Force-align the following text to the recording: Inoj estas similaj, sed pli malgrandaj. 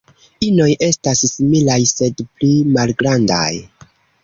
Inoj 0.45 0.69
estas 0.87 1.21
similaj, 1.33 1.77
sed 1.93 2.25
pli 2.39 2.51
malgrandaj. 2.79 3.53